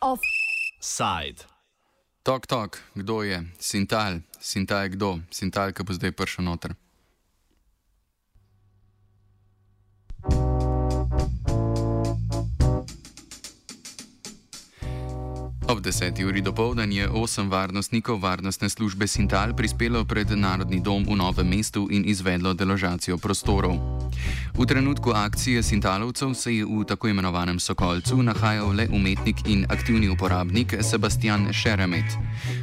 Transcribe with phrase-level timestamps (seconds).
[0.00, 1.46] Offside.
[2.22, 3.46] Tok, tok, kdo je?
[3.58, 5.20] Sintal, Sintal je kdo?
[5.30, 6.74] Sintal, ki bo zdaj prišel noter.
[15.70, 16.26] Ob 10.
[16.26, 21.86] uri dopoldan je osem varnostnikov varnostne službe Sintal prispelo pred Narodni dom v Novem mestu
[21.90, 23.78] in izvedlo deložacijo prostorov.
[24.58, 30.10] V trenutku akcije Sintalovcev se je v tako imenovanem Sokolcu nahajal le umetnik in aktivni
[30.10, 32.18] uporabnik Sebastian Šeremet.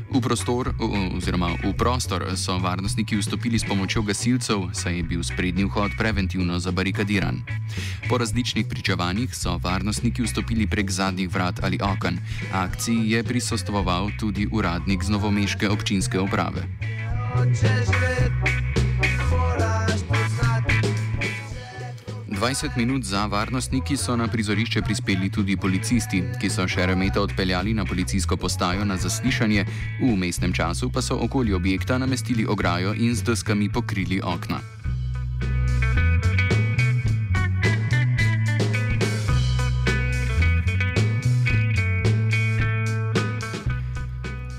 [0.08, 0.72] V prostor,
[1.16, 6.60] oziroma v prostor so varnostniki vstopili s pomočjo gasilcev, saj je bil sprednji vhod preventivno
[6.60, 7.44] zabarikadiran.
[8.10, 12.20] Po različnih pričevanjih so varnostniki vstopili prek zadnjih vrat ali oken.
[12.54, 16.64] Akciji je prisostoval tudi uradnik z novomeške občinske uprave.
[22.38, 27.74] Dvajset minut za varnostniki so na prizorišče prispeli tudi policisti, ki so še remeta odpeljali
[27.74, 29.66] na policijsko postajo na zaslišanje,
[30.06, 34.62] v mestnem času pa so okoli objekta namestili ograjo in z deskami pokrili okna.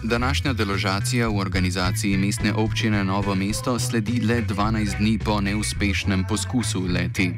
[0.09, 6.87] Današnja deložacija v organizaciji mestne občine Novo mesto sledi le 12 dni po neuspešnem poskusu
[6.89, 7.35] leti.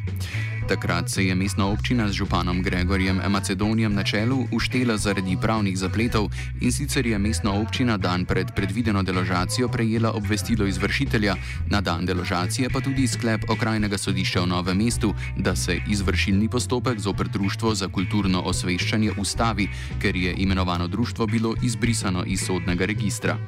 [0.71, 6.31] Takrat se je mestna občina z županom Gregorjem Macedonijem na čelu uštela zaradi pravnih zapletov
[6.61, 11.35] in sicer je mestna občina dan pred predvideno deložacijo prejela obvestilo izvršitelja,
[11.67, 16.99] na dan deložacije pa tudi sklep okrajnega sodišča v Novem mestu, da se izvršilni postopek
[16.99, 19.69] zoper Društvo za kulturno osveščanje ustavi,
[19.99, 23.39] ker je imenovano društvo bilo izbrisano iz sodnega registra.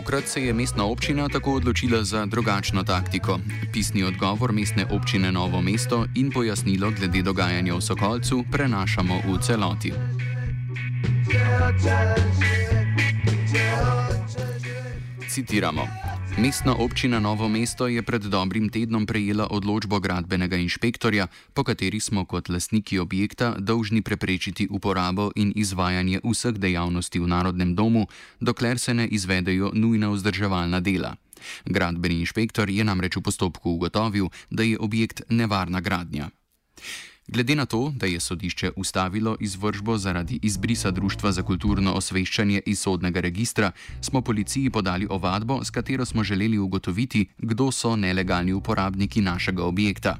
[0.00, 3.38] Tokrat se je mestna občina tako odločila za drugačno taktiko.
[3.72, 9.92] Pisni odgovor mestne občine Novo mesto in pojasnilo glede dogajanja v Sokolcu prenašamo v celoti.
[15.28, 15.99] Citiramo.
[16.40, 22.24] Mestna občina Novo mesto je pred dobrim tednom prejela odločbo gradbenega inšpektorja, po kateri smo
[22.24, 28.08] kot lastniki objekta dolžni preprečiti uporabo in izvajanje vseh dejavnosti v Narodnem domu,
[28.40, 31.12] dokler se ne izvedejo nujna vzdrževalna dela.
[31.68, 36.32] Gradbeni inšpektor je namreč v postopku ugotovil, da je objekt nevarna gradnja.
[37.32, 42.80] Glede na to, da je sodišče ustavilo izvržbo zaradi izbrisa Društva za kulturno osveščanje iz
[42.80, 43.70] sodnega registra,
[44.00, 50.16] smo policiji podali ovadbo, s katero smo želeli ugotoviti, kdo so nelegalni uporabniki našega objekta.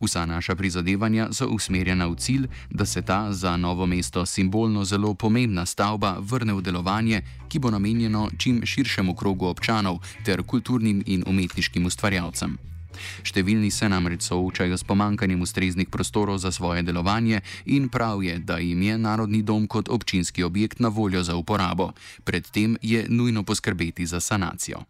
[0.00, 5.14] Vsa naša prizadevanja so usmerjena v cilj, da se ta za novo mesto simbolno zelo
[5.14, 11.24] pomembna stavba vrne v delovanje, ki bo namenjeno čim širšemu krogu občanov ter kulturnim in
[11.26, 12.75] umetniškim ustvarjalcem.
[13.22, 18.58] Številni se namreč soočajo s pomankanjem ustreznih prostorov za svoje delovanje in prav je, da
[18.58, 21.92] jim je Narodni dom kot občinski objekt na voljo za uporabo.
[22.24, 24.84] Predtem je nujno poskrbeti za sanacijo.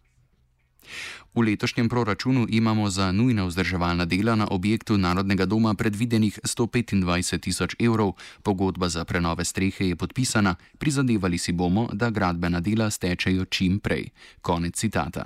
[1.37, 7.75] V letošnjem proračunu imamo za nujna vzdrževalna dela na objektu Narodnega doma predvidenih 125 tisoč
[7.79, 8.13] evrov,
[8.43, 14.09] pogodba za prenove strehe je podpisana, prizadevali si bomo, da gradbena dela stečejo čim prej.
[14.41, 15.25] Konec citata.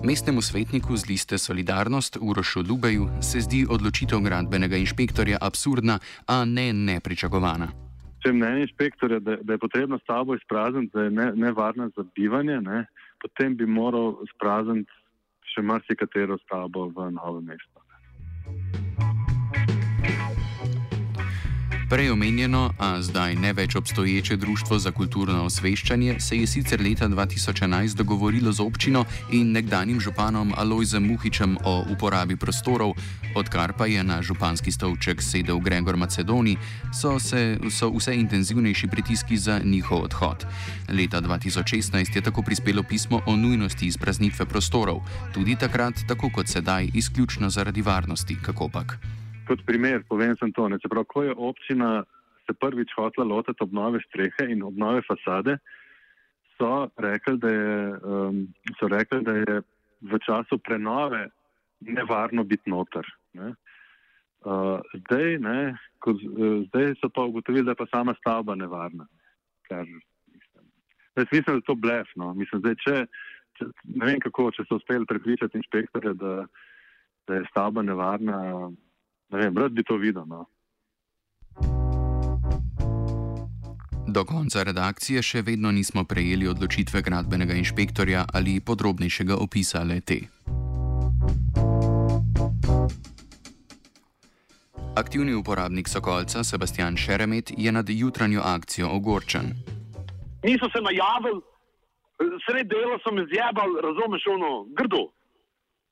[0.00, 6.72] Mestnemu svetniku z liste Solidarnost Urošu Lubeju se zdi odločitev gradbenega inšpektorja absurdna, a ne
[6.72, 7.68] nepričakovana.
[8.24, 12.60] Če mnenje inšpektorja, da, da je potrebno stavbo izprazniti, da je ne, nevarna za bivanje,
[12.60, 12.86] ne,
[13.20, 14.88] potem bi moral izprazniti
[15.52, 17.79] še marsikatero stavbo v novem mestu.
[21.90, 27.08] Prej omenjeno, a zdaj ne več obstoječe Društvo za kulturno osveščanje se je sicer leta
[27.08, 32.94] 2011 dogovorilo z občino in nekdanjim županom Alojzem Muhičem o uporabi prostorov,
[33.34, 36.56] odkar pa je na županski stolček sedel Gregor Macedoni,
[36.94, 40.46] so, se, so vse intenzivnejši pritiski za njihov odhod.
[40.88, 45.02] Leta 2016 je tako prispelo pismo o nujnosti izpraznitve prostorov,
[45.34, 49.19] tudi takrat, tako kot sedaj, izključno zaradi varnosti, kako pač
[49.50, 50.68] kot primer, povem sem to.
[50.78, 51.90] Se pravi, ko je občina
[52.50, 55.58] se prvič hotela lotiti obnove strehe in obnove fasade,
[56.58, 58.46] so rekli, da je, um,
[58.78, 59.62] so rekli, da je
[60.00, 61.28] v času prenove
[61.80, 63.06] nevarno biti noter.
[63.32, 63.54] Ne.
[64.40, 69.06] Uh, zdaj, ne, ko, uh, zdaj so pa ugotovili, da je pa sama stavba nevarna.
[69.68, 70.64] Kar, mislim,
[71.16, 72.08] mislim, da je to blef.
[72.16, 72.34] No.
[72.34, 72.96] Mislim, zdaj, če,
[73.58, 76.44] če, ne vem kako, če so uspeli prepričati inšpektore, da,
[77.28, 78.70] da je stavba nevarna
[79.32, 80.24] ne vem, rad bi to videl.
[80.26, 80.46] No.
[84.10, 90.18] Do konca redakcije še vedno nismo prejeli odločitve gradbenega inšpektorja ali podrobnejšega opisa le te.
[94.98, 99.54] Aktivni uporabnik Sokolca Sebastian Šeremet je nad jutranjo akcijo ogorčen.
[100.42, 101.40] Niso se najavili,
[102.46, 105.02] sred dela so me zjebali, razumeš, ono grdo.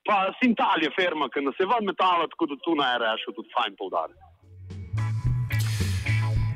[0.09, 3.53] Pa Sintal je firma, ki nas je vam metala, tako da tu naj rešil tudi
[3.57, 4.19] fajn poudarek.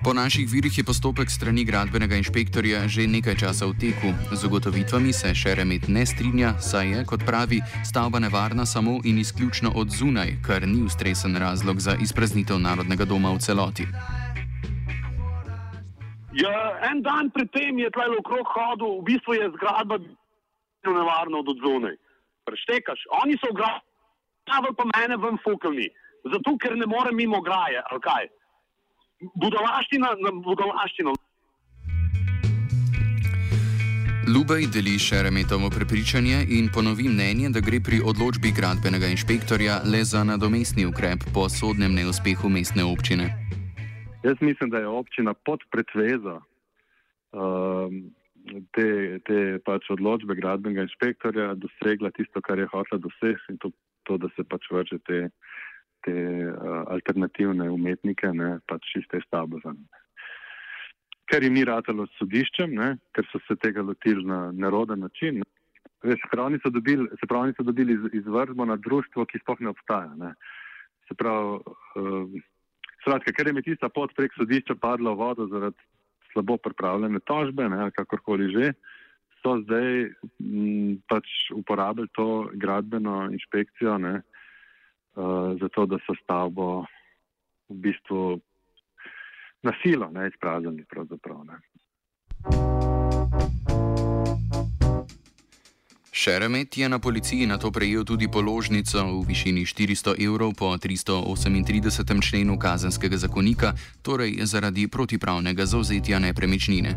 [0.04, 4.10] Po naših virih je postopek strani gradbenega inšpektorja že nekaj časa v teku.
[4.34, 9.70] Z ugotovitvami se Šeremet ne strinja, saj je, kot pravi, stavba nevarna samo in izključno
[9.76, 13.87] od zunaj, kar ni ustrezen razlog za izpraznitev narodnega doma v celoti.
[16.34, 16.58] Ja,
[16.90, 20.02] en dan predtem je tleh okrog hodil, v bistvu je zgradba
[20.82, 22.01] nevarna od zunaj.
[22.44, 25.88] Preštekaš, oni so gradili, pa mene ven fukali,
[26.32, 28.30] zato ker ne morem mimo graje, ali kaj
[29.42, 31.14] budalaština na budalaštino.
[34.34, 40.04] Lubej deli še remetovo prepričanje in ponovi mnenje, da gre pri odločbi gradbenega inšpektorja le
[40.06, 43.26] za nadomestni ukrep po sodnem neuspehu mestne občine.
[44.22, 48.14] Jaz mislim, da je občina pod pretvezo um,
[48.76, 48.86] te,
[49.26, 53.72] te pač odločbe gradbenega inšpektorja dosegla tisto, kar je hotela doseči in to,
[54.08, 55.28] to, da se pač vrže te
[56.02, 59.60] te uh, alternativne umetnike, ne, pač iz te stavbe.
[61.30, 65.40] Ker jim ni ratalo s sodiščem, ne, ker so se tega lotili na neroden način.
[65.40, 65.48] Ne.
[66.02, 69.70] Veš, pravi, so dobili, se pravi, so dobili iz, izvršbo na društvo, ki sploh ne
[69.70, 70.10] obstaja.
[70.18, 70.34] Ne.
[71.06, 71.60] Se pravi,
[72.02, 72.42] uh,
[73.04, 75.90] skratka, ker je mi tista pot prek sodišča padla v vodo zaradi
[76.32, 78.73] slabo pripravljene tožbe, ne, kakorkoli že,
[79.43, 83.99] so zdaj m, pač uporabili to gradbeno inšpekcijo.
[83.99, 86.84] Ne, uh, zato da so stavbo
[87.69, 88.40] v bistvu
[89.62, 90.87] nasilo, ne izpraznili.
[96.22, 102.22] Šeremet je na policiji na to prejel tudi položnico v višini 400 evrov po 338.
[102.22, 106.94] členu kazenskega zakonika, torej zaradi protipravnega zauzetja nepremičnine.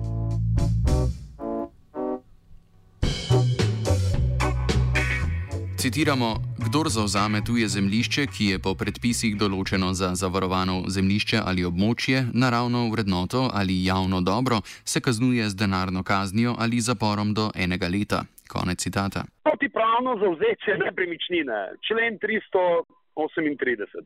[5.77, 12.29] Citiramo, kdor zauzame tuje zemljišče, ki je po predpisih določeno za zavarovano zemljišče ali območje,
[12.33, 18.25] naravno vrednoto ali javno dobro, se kaznuje z denarno kaznijo ali zaporom do enega leta.
[18.55, 19.21] Konec citata.
[19.47, 24.05] Protipravno zauzetje nepremičnine, člen 338,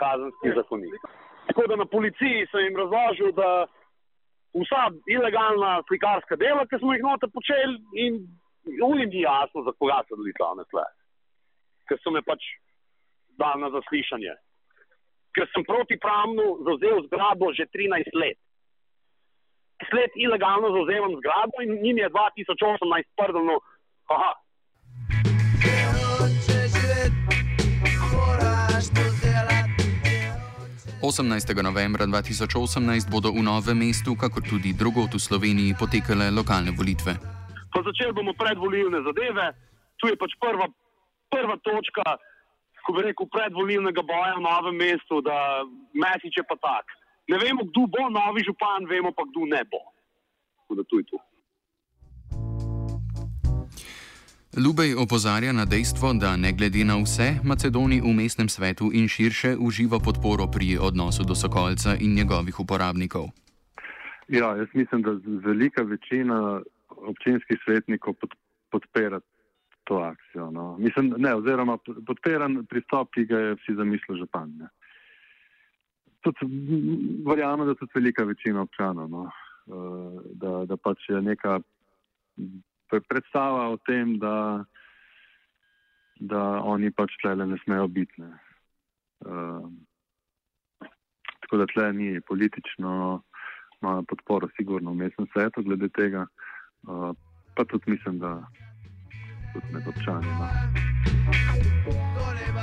[0.00, 1.02] kazenski zakonik.
[1.48, 3.50] Tako da na policiji sem jim razložil, da
[4.62, 4.84] vsa
[5.16, 8.12] ilegalna slikarska dela, ki smo jih note počeli, in
[8.80, 10.86] jim ni jasno, za koga so bili tam nekle
[11.92, 12.40] ker so me pač
[13.40, 14.34] dali na zaslišanje.
[15.36, 18.38] Ker sem protipravno zauzel zgradbo že 13 let.
[19.90, 23.58] Sled ilegalno zauzevam zgradbo in njim je 2018 prdno.
[24.12, 24.32] Aha.
[31.02, 37.18] Osemnajstega novembra 2018 bodo v Novem mestu, kakor tudi drugot v Sloveniji, potekale lokalne volitve.
[37.72, 39.50] Pa začeli bomo predvolilne zadeve,
[39.98, 40.70] tu je pač prva
[41.32, 42.04] prva točka,
[42.84, 45.64] ko bi rekel, predvolilnega boja v novem mestu, da
[45.96, 46.84] Mesič je pa tak.
[47.30, 49.80] Ne vemo, kdo bo novi župan, vemo pa, kdo ne bo.
[54.52, 59.56] Lubej opozarja na dejstvo, da ne glede na vse, Macedoni v mestnem svetu in širše
[59.56, 63.32] uživa podporo pri odnosu do Sokolca in njegovih uporabnikov.
[64.28, 68.14] Ja, jaz mislim, da velika večina občinskih svetnikov
[68.70, 69.20] podpira
[69.84, 70.50] to akcijo.
[70.50, 70.76] No.
[70.78, 74.52] Mislim, ne, oziroma podpiran pristop, ki ga je vsi zamislili župan.
[77.26, 79.22] Verjamem, da tudi velika večina občanov, no.
[79.66, 81.60] uh, da, da pač je neka
[83.00, 84.64] predstava o tem, da,
[86.20, 88.22] da oni pač tle ne smejo biti.
[88.22, 88.32] Ne.
[89.24, 89.66] Uh,
[91.40, 93.22] tako da tle ni politično,
[93.82, 96.26] ima podporo, sigurno v mestnem svetu glede tega.
[96.86, 97.10] Uh,
[97.56, 98.38] pa tudi mislim, da
[99.52, 100.26] tudi med občani.
[100.26, 100.81] No.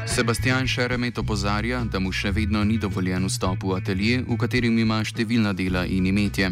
[0.10, 4.98] Sebastian Šeremet opozarja, da mu še vedno ni dovoljen vstop v atelje, v katerem ima
[5.06, 6.50] številna dela in imetje.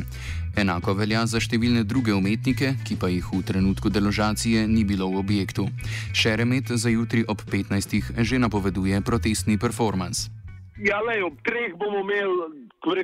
[0.57, 5.19] Enako velja za številne druge umetnike, ki pa jih v trenutku deložacije ni bilo v
[5.19, 5.67] objektu.
[6.13, 8.13] Šeremet za jutri ob 15.
[8.23, 10.31] že napoveduje protestni performance.
[10.77, 13.03] Ja, le, ob treh bomo imeli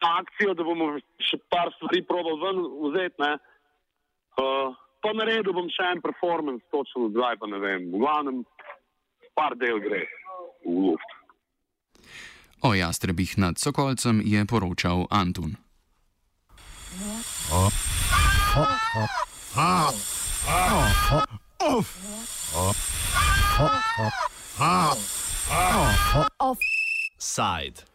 [0.00, 3.30] akcijo, da bomo še par stvari probali ven vzeti.
[4.36, 4.74] Uh,
[5.06, 7.86] pa naredil bom še en performance, točno zdaj pa ne vem.
[7.94, 8.42] V glavnem,
[9.38, 10.02] par del gre
[10.66, 11.10] v luft.
[12.66, 15.54] O jastrebih nad Sokolcem je poročal Antun.
[26.42, 27.86] Offside.